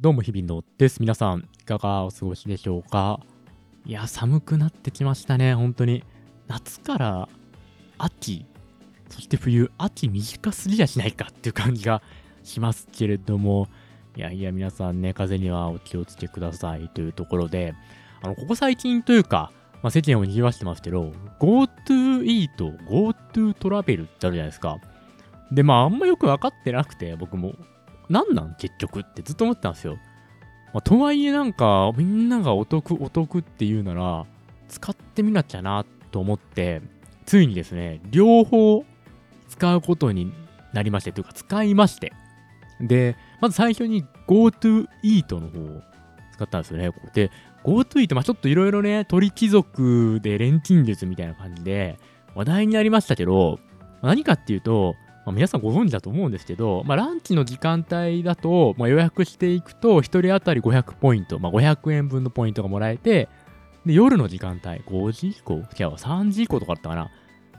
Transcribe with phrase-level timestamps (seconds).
[0.00, 1.00] どうも日々のです。
[1.00, 3.18] 皆さん、いかがお過ごしでしょうか？
[3.84, 6.04] いや、寒くなってきましたね、本当に。
[6.46, 7.28] 夏から
[7.98, 8.46] 秋、
[9.10, 12.00] そして冬、秋短すぎやしないかっていう感じが
[12.44, 13.66] しますけれども、
[14.16, 17.74] いやいや、皆さんね、風にはお気をつけくださいというところで、
[18.22, 19.50] あの、ここ最近というか、
[19.82, 24.78] まあ、世間を賑わしてますけど、GoTo イート、GoTo トラベルってあるじゃないですか。
[25.50, 27.56] で、まあ、あんまよくわかってなくて、僕も。
[28.08, 29.98] 何なん結局ってずっと思ってたんですよ。
[30.72, 34.26] まあ、とはいえなんかみんながお得お得って言うなら
[34.68, 36.82] 使ってみなきゃなと思って
[37.24, 38.84] ついにですね両方
[39.48, 40.32] 使うことに
[40.72, 42.12] なりましてというか使いまして
[42.80, 45.82] でまず最初に GoTo Eat の方を
[46.32, 47.30] 使ったんですよねで
[47.64, 51.98] GoTo Eat まあちょっといろいろね鳥貴族で錬金術みたいな感じで
[52.34, 53.58] 話題になりましたけど
[54.02, 54.94] 何かっていうと
[55.28, 63.28] まあ、皆さんご存知だと思うんですけど、まあ、ランチの時間帯だと、まあ、予約していくと、1人当たり500ポイント、まあ、500円分のポイントがもらえて、
[63.84, 65.62] で夜の時間帯、5時以降、違う、
[65.96, 67.10] 3時以降とかだったかな。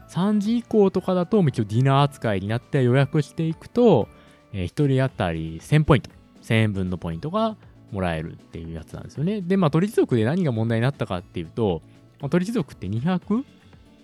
[0.09, 4.07] 3時以降とかだと、一応ディナー扱いになって予約していくと、
[4.51, 6.09] えー、1人当たり1000ポイント、
[6.41, 7.55] 1000円分のポイントが
[7.91, 9.41] もらえるっていうやつなんですよね。
[9.41, 11.83] で、まあ、鳥貴族で何が問題になったかっていうと、
[12.19, 13.43] まあ、鳥貴族って200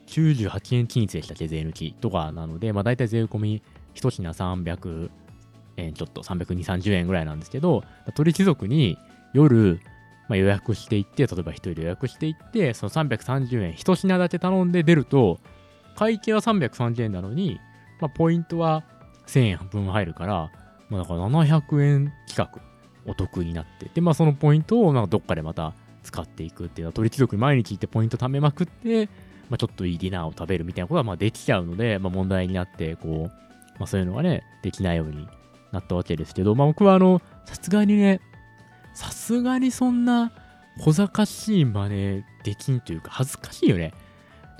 [0.07, 3.61] 98円均一でしたっけ、税抜きとかなので、まあ大体税込み
[3.95, 5.09] 1品300
[5.77, 7.83] 円ちょっと320、30円ぐらいなんですけど、
[8.15, 8.97] 鳥貴族に
[9.33, 9.79] 夜、
[10.27, 15.39] まあ、予約していって、例えば1人で予約していって、その330円1品だけ頼んで出ると、
[15.95, 17.59] 会計は330円なのに、
[17.99, 18.83] まあ、ポイントは
[19.27, 20.51] 1000円分入るから、
[20.89, 22.61] まあ、だか700円企画
[23.05, 29.09] お得になって、で、まあそのポイントをなんかどっかでまた使っていくっていうのは、鳥貴族に毎日行ってポイント貯めまくって、
[29.49, 35.27] まあ、ちょっといいディナーを食べるみたいなことがまあできちゃうので、まあ、問題になって、こう、まあ、そういうのがね、できないように
[35.71, 38.21] なったわけですけど、まあ、僕はあの、さすがにね、
[38.93, 40.31] さすがにそんな
[40.79, 43.93] 小賢しい真似できんというか、恥ずかしいよね。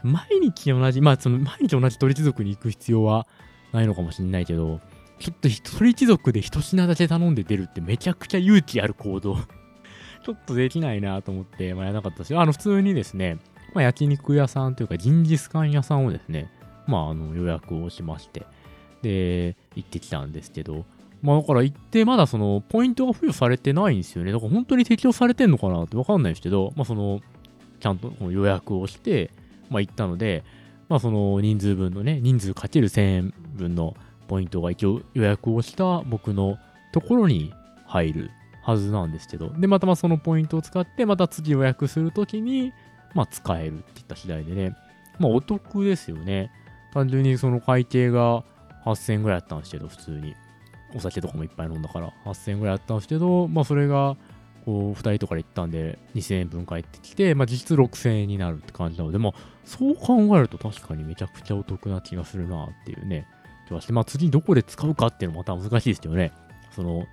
[0.04, 3.26] 毎日同じ、まあ、その毎日同じ鳥貴族に行く必要は
[3.74, 4.80] ないのかもしれないけど、
[5.20, 9.38] ちょっと鳥貴族で一品だけ頼んで出るってめちゃくちゃ勇気ある行動
[10.24, 13.38] ちょっとできないなと思って、まあ、やらなかったし、あの、普通にですね、
[13.76, 16.50] まあ、焼肉屋さんというか、ジンギスカン屋さんをですね、
[16.88, 18.48] まあ、あの予約をしまして、
[19.02, 20.86] で、行ってきたんですけど、
[21.22, 24.32] まあ、だから行って、まだその、ポイントが付与されてないんですよね。
[24.32, 27.20] だから本当に適用されてんのかなってわかんないですけど、まあ、その、
[27.82, 29.30] ちゃんと予約をして、
[29.70, 30.46] まあ、行ったので、
[30.88, 33.96] まあ、その人数分のね、人数かける1000円分の
[34.30, 36.58] ポイントが一応予約をした僕の
[36.94, 37.54] ところに
[37.86, 38.32] 入る
[38.64, 42.74] はずなんですけど、で、またまそのポイントを使って、また次予約するときに、
[43.16, 44.76] まあ、使えるっていった次第でね、
[45.18, 46.52] まあ、お得ですよね。
[46.94, 48.44] 単純にその会計が
[48.86, 50.36] 8000円ぐらいあったんですけど、普通に。
[50.94, 54.16] お酒とかもいっぱい飲んだから、8000円ぐらいあったんですけど、まあ、それが、
[54.66, 59.34] こう、2人とかで行ったんで、2000円分返ってきて、まあ、実質6000円になるって感じなので、まあ、
[59.66, 63.28] そう考えると確かにめちゃくちゃお得な気がするなっていうね、
[63.68, 66.32] 気はして、まあ、次どこで使うかっていうのもまた難しいですけどね。
[66.72, 67.06] その、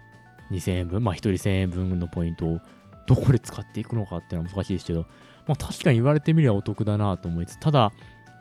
[0.51, 2.61] 2000円分、まあ、1人1000円分のポイントを
[3.07, 5.07] どこで使っていくのかっていうのは難しいですけど、
[5.47, 7.93] まあ確かに言われてみればお得だなと思いつつ、ただ、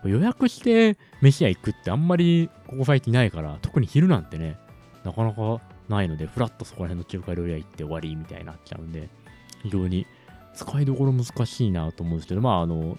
[0.03, 4.57] 予約して飯屋行くってあんまりここ最近ないから、特に昼なんてね、
[5.03, 9.09] なかなかないので、ふらっとそこら辺の中華料理屋行って終わりみたいになっちゃうんで、
[9.63, 10.07] 非常に
[10.55, 12.97] 使いどころ難しいなと思うんですけど、まああの、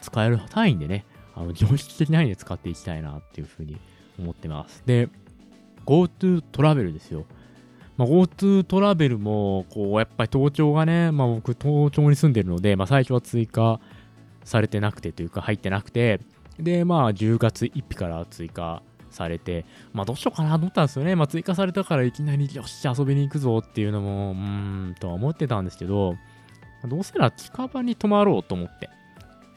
[0.00, 1.04] 使える単位でね、
[1.34, 3.78] あの常識的な範囲で使っていきたいなっていうふうに
[4.18, 4.82] 思ってます。
[4.86, 5.08] で、
[5.86, 7.26] GoTo トラベルですよ。
[8.00, 13.78] まあ、GoTo トラベルも、こう、やっぱり東京がね、まあ僕東京に住んでるので、まあ最初は追加
[14.42, 16.18] されてなくてというか入ってなくて、
[16.58, 21.14] で、まあ10月1日から追加されて、まあどうしようかなと思ったんですよね。
[21.14, 24.36] まあ追加されたからいきなりよし、遊びに行くぞっていうのも、うー
[24.92, 26.16] ん、とは思ってたんですけど、
[26.88, 28.88] どうせなら近場に泊まろうと思って、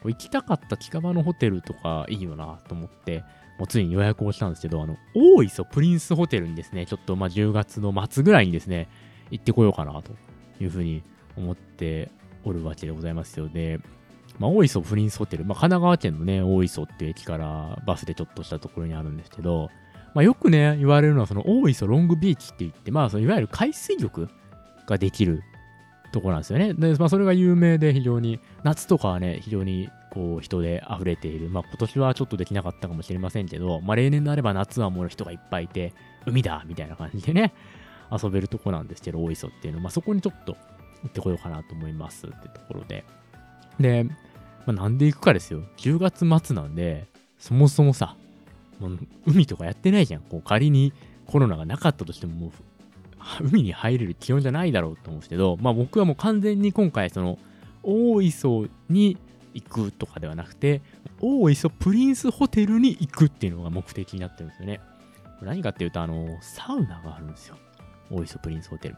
[0.04, 3.24] 行きたかった近場のホテルとかいいよなと思って、
[3.58, 8.88] もうついに予約をしたんですけど、あの、大磯プリンスホテルにですね、ちょっとまあ10月の末ぐらいにですね、
[9.30, 10.12] 行ってこようかなと
[10.60, 11.02] いうふうに
[11.36, 12.10] 思って
[12.44, 13.48] おるわけでございますよ。
[13.48, 13.80] で、
[14.38, 19.70] まあ、大磯プリンスホテル、まあ、神奈川県のね、大磯っていう駅からバスでちょっとしたところにあるんですけど、
[20.14, 24.28] まあ、よくね、言われるのは、その大磯ロングビーチって言って、まあ、そのいわゆる海水浴
[24.86, 25.42] ができる
[26.12, 26.74] ところなんですよね。
[26.74, 31.50] で、まあ、それが有名で非常に、夏とかはね、非常にこう人で溢れている。
[31.50, 35.92] まあ今年はちょっとできなかったかもしれませんけど、まあ例年であれば夏はもう人がいっぱいいて、
[36.26, 37.52] 海だみたいな感じでね、
[38.10, 39.80] 遊べるとこなんですけど、大磯っていうの。
[39.80, 40.56] まあそこにちょっと
[41.02, 43.04] 行ってこようかなと思いますってところで。
[43.80, 44.12] で、ま
[44.68, 45.62] あなんで行くかですよ。
[45.78, 47.06] 10月末なんで、
[47.38, 48.16] そもそもさ、
[48.78, 50.22] もう海とかやってないじゃん。
[50.22, 50.92] こう仮に
[51.26, 52.50] コロナがなかったとしてももう
[53.40, 57.38] 海に入れる気温じゃないだろうと思うんですけど、まあ僕はもう完全に今回その
[57.82, 59.16] 大磯に
[59.54, 60.82] 行くとかではなくて、
[61.20, 64.80] 大磯プリンスホテルに行くっていうのが目的になってるんですよね。
[65.42, 67.56] 何かっていうと、あの、サウナがあるんですよ。
[68.10, 68.96] 大磯プリンスホテル。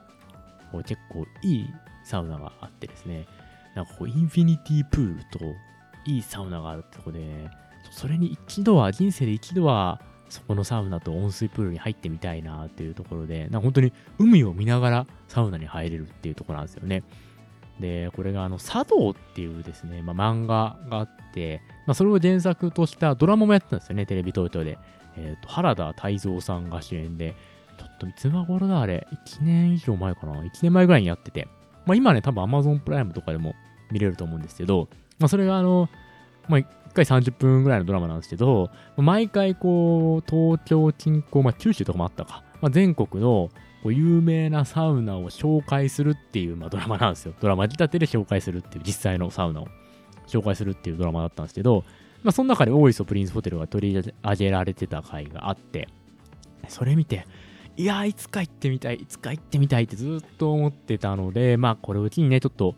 [0.73, 1.67] これ結構いい
[2.05, 3.26] サウナがあってですね、
[3.75, 5.38] なんかこう、インフィニティプールと
[6.06, 7.50] いいサウナがあるってとこで、
[7.91, 17.05] それに一度は、人生で一度は、そこのサウナと温水プールに入ってみたいなっていうところで、なんか本当に海を見ながらサウナに入れるっていうところなんですよね。
[17.81, 24.78] で、これがあの、茶道っていうですね、まあ、漫画があって、まあ、それを原作としたドラマもやってたんですよね、テレビ東京で。
[25.17, 27.34] えっ、ー、と、原田泰造さんが主演で、
[27.78, 31.49] ちょっといつま頃だあれ、1年以上前かな ?1 年前ぐらいにやってて、
[31.84, 33.55] まあ今ね、多分 Amazon プライムとかでも
[33.90, 34.88] 見れると思うんですけど、
[35.19, 35.88] まあそれがあの、
[36.49, 43.50] まあ1回30分ぐらいのドラマなんですけど、毎回こう、東京近郊、まあ九州とかもあったか、まあ、全国の
[43.87, 47.35] こう有名なサウナを紹介するっていう、まあ、ドラマなんですよ。
[47.41, 49.69] ドラマ仕立てで紹介するっていう、実際のサウナを
[50.27, 51.85] 紹介するっていうドラマだったんですけど、
[52.25, 55.87] まあ、その中で大磯プリンスホテルが取り上げられてた回があって、
[56.67, 57.29] それ見て、
[57.77, 62.75] いやいつか行ってみたい、いつか行ってみたいってずっと思ってたので、まあ、これを機にね、ちょっと、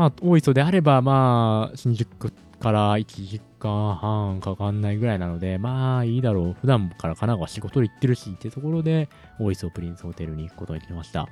[0.00, 6.56] まあ、大磯であれば、まあ、新宿から1時間半かかんないぐらいなので、まあいいだろう。
[6.58, 11.28] 普段から神奈川仕事で行ってるしってところで、大磯プリンスホテルに行くことにしました。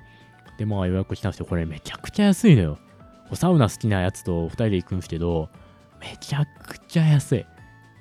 [0.59, 1.47] で、まあ予約したんですよ。
[1.47, 2.79] これめちゃくちゃ安いのよ。
[3.33, 5.49] サウナ好きなやつと2人で行くんですけど、
[5.99, 7.47] めちゃくちゃ安い。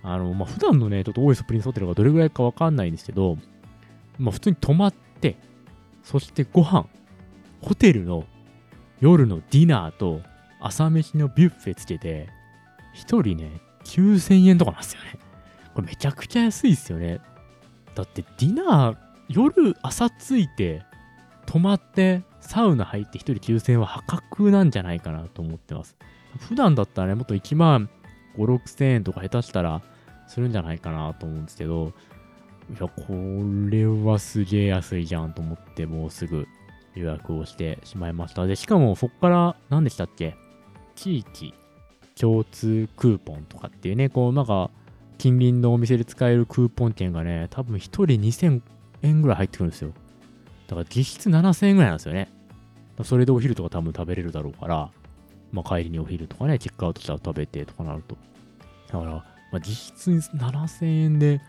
[0.04, 3.38] あの、まあ普段のね、ちょっと大磯プリンスホテルがどれぐらいかわかんないんですけど、
[4.20, 5.38] まあ普通に泊まって、
[6.04, 6.88] そしてご飯、
[7.62, 8.26] ホテルの
[9.00, 10.22] 夜のディナーと
[10.60, 12.30] 朝飯のビュッフェつけて、
[12.96, 15.20] 1人ね、9000円とかなんですよね。
[15.74, 17.20] これめちゃくちゃ安いですよね。
[17.96, 18.98] だってディナー、
[19.30, 20.84] 夜朝着いて、
[21.46, 25.96] 泊まって、サウナ入って1人9000円は破格なんじゃないかなと思ってます。
[26.40, 27.90] 普段だったらね、もっと1万
[28.38, 29.82] 5、6000円とか下手したら
[30.28, 31.94] するんじゃないかなと思うんですけど、
[32.70, 33.06] いや、こ
[33.70, 36.48] れはすげえ安いじゃんと思って、もうすぐ
[36.96, 38.46] 予約をしてしまいました。
[38.46, 40.36] で、しかもそっから何でしたっけ？
[40.98, 41.54] 地域
[42.20, 44.72] 共通クーポンとかっていうね、こうなんか
[45.18, 48.62] 近隣のお店で使えるクーポン券がね、多分1人2000
[49.04, 49.94] 円ぐらい入ってくるんですよ。
[50.68, 52.30] だから実質7000円ぐらいなんですよね。
[53.04, 54.90] それでお昼とか多分食べれるだろうから、
[55.52, 58.18] まあ帰りにお昼とかね、チェックアウトしたら食べてとかなると。
[58.92, 59.24] だから、ま
[59.54, 61.42] あ、実質7000円で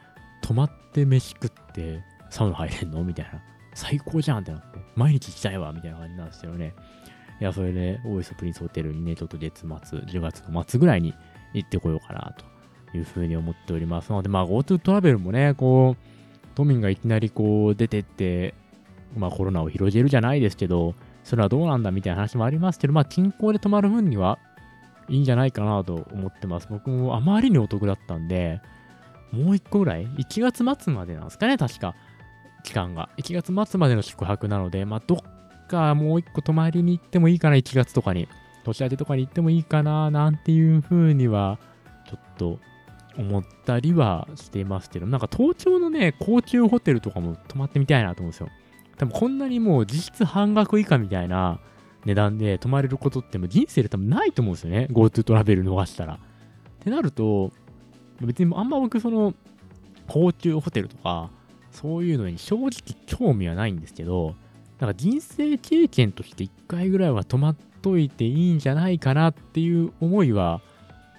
[0.42, 3.02] 泊まって飯食ってサウナ入れんの？
[3.02, 3.40] みたいな。
[3.74, 4.78] 最高じゃんってなって。
[4.94, 6.74] 毎日行きたいわみたいな感じなんですよね。
[7.40, 9.68] いや、それで、大磯プリンスホテルにね、ちょっと月末、
[10.00, 11.14] 10月の末ぐらいに
[11.54, 12.34] 行ってこようかな、
[12.90, 18.54] というふうに思っておりますので、まあ、GoTo トラベルもね、こう、都民がいきなりこう、出てって、
[19.16, 24.38] まあ、コロナを広げるじゃないですけど、それはどうなんだみたいな話もありますけど、まあ、近郊で泊まる分には
[25.08, 26.66] いいんじゃないかなと思ってます。
[26.70, 28.60] 僕もあまりにお得だったんで、
[29.30, 31.94] もう一個ぐらい ?1 月末までなんですかね、確か。
[32.64, 33.08] 期間が。
[33.18, 35.18] 1月末までの宿泊なので、まあ、どっ
[35.68, 38.28] かもう一個泊まりに行ってもいいかな、1月とかに。
[38.64, 41.58] 年明けとかに行ってもいいかな、なんていう風には、
[42.08, 42.58] ちょっと
[43.16, 48.48] 思ったりはしてますけど、なんか東京のね、高級ホテルとかも泊まってみたいなと思うんですよ。
[48.96, 51.60] 多分こんなにもう実質半額以下みたいな
[52.04, 54.88] 値段で泊まれることっても人生で多分ないと思うんですよね。
[54.90, 56.14] GoTo トラベル逃したら。
[56.14, 56.18] っ
[56.80, 57.52] てなると、
[58.20, 59.34] 別にあんま僕その
[60.06, 61.30] 高級ホテルとか
[61.70, 62.70] そういうのに正直
[63.06, 64.34] 興味はないんですけど、
[64.78, 70.60] なんか人生経験として1回ぐらいは止まっといていいんじゃないかなっていう思いは、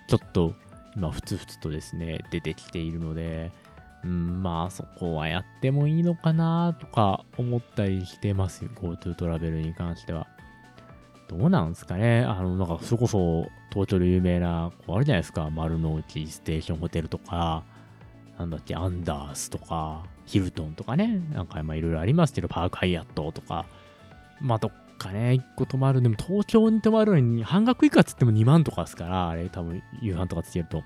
[0.07, 0.53] ちょっと
[0.95, 3.51] 今、ふつふつとですね、出てきているので、
[4.03, 8.71] うん、まあそこはやってもいいのかなとか思ったりしてますよ。
[8.75, 10.27] GoTo トラベルに関しては。
[11.27, 12.21] どうなんですかね？
[12.21, 15.49] あの、なんかそれこそ東京で有名な、こうあるじゃないですか？
[15.49, 17.63] 丸の内ステーションホテルとか、
[18.37, 23.65] なんだっけ、アンダースとか、ヒルトンとかね、なんかまあいろいろありますけど、パークハイアットとか、
[24.39, 26.03] まあどっかね、一個泊まる。
[26.03, 30.83] でも東京に泊まるのに半額以下っつっても2万とかですから、あれ多分夕飯とかつけると、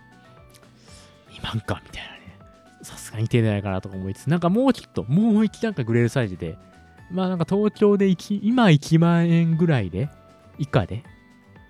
[1.32, 2.38] 2万かみたいなね。
[2.84, 6.58] さすがに手出ないかなとか思いつつ、なんかもうちょっと、もう一段階グレードサイズで、
[7.12, 10.08] まあなんか東京で今1万円ぐらいで、
[10.58, 11.04] 以下で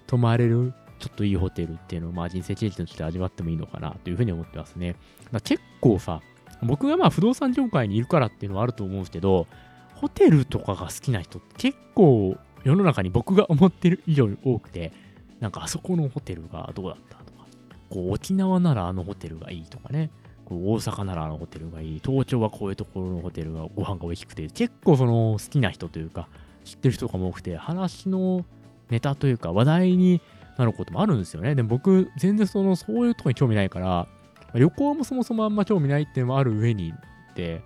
[0.05, 4.95] 泊まれるちょっといいホテルっていうのを、まあ人生経験として味わってもいいのかなというふうに思ってますね。
[5.43, 6.21] 結構さ、
[6.63, 9.47] 僕がまあ不動産業界にいるからっていうのはあると思うんですけど、
[9.95, 14.91] ホテルとかが好きな人って結構世の中に僕が思ってる以上に多くて、
[15.39, 17.45] なんかあそこのホテルがどうだったとか、
[17.89, 20.09] こう沖縄ならあのホテルがいいとかね、
[20.45, 26.27] こう大阪ならあのホテルがいい、東京はこういうところのホテルがご飯が美味しくて、結構その好きな人というか、
[26.63, 28.45] 知ってる人とかも多くて、話の
[28.89, 30.21] ネタというか話題に
[30.57, 31.55] なることもあるんですよね。
[31.55, 34.07] でも僕、全然その、そういうとこに興味ないから、
[34.53, 36.93] 旅行もそもそもあんま興味ないっていうのもある上に
[37.35, 37.65] で、だか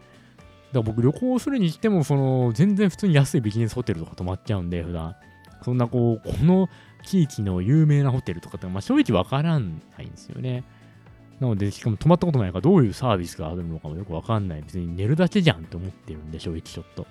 [0.73, 5.15] ら僕旅行するにしても、その、全然普通に安いビジネスホテルとか泊まっちゃうんで、普段。
[5.63, 6.69] そんなこう、この
[7.03, 9.65] 地域の有名なホテルとかって、まあ正直わからな
[9.99, 10.63] いんですよね。
[11.39, 14.61] なので、しかも泊まったことないから、どういうサービスがあるのかもよくわかんない。
[14.61, 17.07] 別に寝るだけじゃんって思ってるんで、正直ちょっと。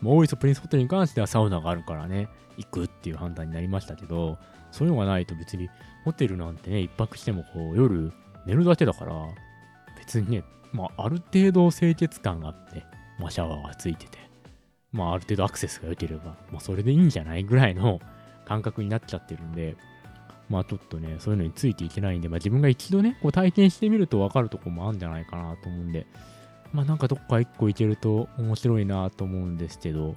[0.00, 4.38] もう大磯プリンスホテルに関してはサウナがあるからね、行くっていう判断になりましたけど、
[4.70, 5.68] そういうのがないと別に
[6.04, 8.12] ホテルなんてね、一泊してもこう夜
[8.46, 9.14] 寝るだけだから、
[9.98, 12.84] 別にね、まあある程度清潔感があって、
[13.18, 14.18] まあシャワーがついてて、
[14.92, 18.00] まあある程度アクセスが良ければ、まあそれでいいんじゃないぐらいの
[18.44, 19.76] 感覚になっちゃってるんで、
[20.48, 26.06] まあちょっとね、そういうのについていけないんで、まあ自分が一度ね、こう体験してみるとわかるとこもあるんじゃないかなと思うんで、
[26.72, 30.16] まあなんかどっか一個行けると面白いなと思うんですけど、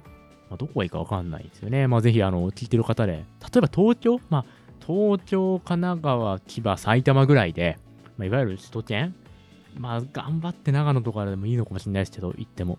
[0.50, 1.86] まあ、どこがいいかわかんないですよね。
[1.86, 3.22] まあぜひあの、聞いてる方で、例
[3.56, 4.20] えば東京？
[4.30, 4.44] まあ
[4.86, 7.78] 東京、神奈川、千葉、埼玉ぐらいで、
[8.16, 9.14] まあ、いわゆる首都圏？
[9.76, 12.78] まあ頑張って長野とかでもいいのかもしれないですけど、行っても。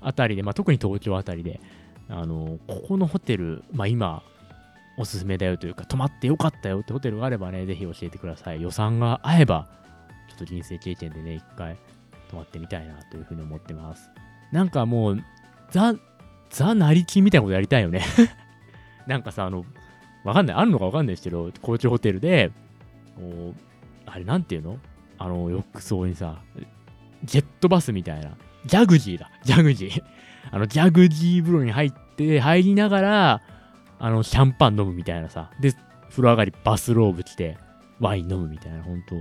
[0.00, 1.60] あたりで、まあ特に東京あたりで、
[2.08, 4.22] あの、ここのホテル、まあ今、
[4.96, 8.62] おすすめだよというか、泊まってよかったよってホテルがあればね、ぜひ教えてください。
[8.62, 9.68] 予算が合えば、
[10.28, 11.76] ちょっと人生経験でね、一回
[12.28, 14.10] 泊まってみたいなというふうに思ってます。
[14.52, 15.18] なんかもう、
[15.70, 15.94] ザ、
[16.50, 18.02] ザ・ナリキンみたいなことやりたいよね
[19.08, 19.64] なんかさ、あの、
[20.24, 20.56] わかんない。
[20.56, 22.52] あるのかわかんないですけど、高知ホテルで、
[24.06, 24.78] あれなんていうの？
[25.18, 26.42] あの、浴槽にさ、
[27.24, 30.02] ジェットバスみたいな、ジャグジーだ、ジャグジー。
[30.50, 33.42] あの、ジャグジー風呂に入って、入りながら、
[33.98, 35.50] あの、シャンパン飲むみたいなさ。
[35.60, 35.72] で、
[36.10, 37.56] 風呂上がりバスローブ着て、
[38.00, 39.14] ワイン飲むみたいな、ほんと。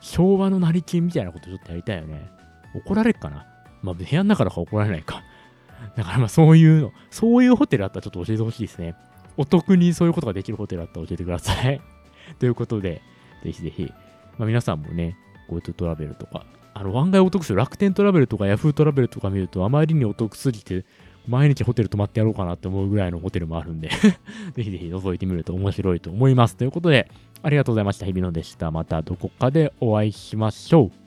[0.00, 2.28] 昭和の成金みたいなことちょっとやりたいよね。
[2.74, 3.46] 怒られっかな？
[3.82, 5.22] まあ、部屋の中だから怒られないか。
[5.96, 8.94] だからまあ、そういうの、そういうホテルあったらちょっと教えてほしいですね。
[9.36, 11.80] お得にそういうことができるホテルあったら教えてください。
[12.38, 13.00] ということで、
[13.44, 13.92] ぜひぜひ、
[14.38, 15.16] まあ、皆さんもね、
[15.48, 20.84] GoTo トラベルとか、あの、案外お得する楽天トラベルとか Yahoo トラベルとか見るとあまりにお得すぎて、
[21.28, 23.88] 毎日ホテル泊まってやろうかなって思うぐらいのホテルもあるんで
[24.52, 26.56] ぜひぜひ覗いてみると面白いと思います。
[26.56, 27.10] ということで、
[27.42, 28.06] ありがとうございました。
[28.06, 28.70] 日比野でした。
[28.70, 31.03] またどこかでお会いしましょう。